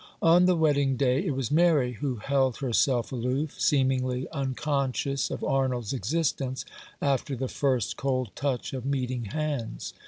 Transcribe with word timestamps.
On 0.23 0.45
the 0.47 0.55
wedding 0.55 0.95
day 0.97 1.23
it 1.27 1.35
was 1.35 1.51
Mary 1.51 1.91
who 1.93 2.15
held 2.15 2.57
herself 2.57 3.11
aloof, 3.11 3.61
seemingly 3.61 4.27
unconscious 4.31 5.29
of 5.29 5.43
Arnold's 5.43 5.93
existence 5.93 6.65
after 7.03 7.35
the 7.35 7.47
first 7.47 7.97
cold 7.97 8.31
touch 8.35 8.73
of 8.73 8.83
meeting 8.83 9.25
hands. 9.25 9.93